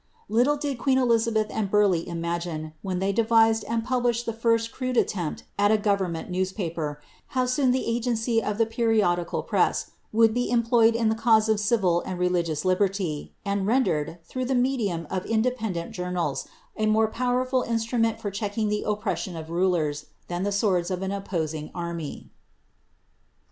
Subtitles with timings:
[0.29, 4.97] Little did queen Elizabeth and Burleigh imagine, when they devised and published the first crude
[4.97, 6.99] attempt at a government newspaper,
[7.37, 11.59] how sooQ the agency of the periodical press would be employed in the cause of
[11.59, 17.07] civil and religious liberty, and rendered, through the medium of inde peodent journals, a more
[17.07, 21.69] powerful instrument for checking the oppres sion of rulers, than the swords of an opposing
[21.75, 22.31] army.